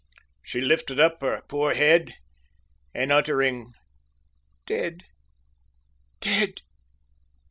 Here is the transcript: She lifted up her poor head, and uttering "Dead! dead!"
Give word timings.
She 0.41 0.61
lifted 0.61 0.99
up 0.99 1.21
her 1.21 1.43
poor 1.47 1.75
head, 1.75 2.15
and 2.91 3.11
uttering 3.11 3.73
"Dead! 4.65 5.03
dead!" 6.21 6.61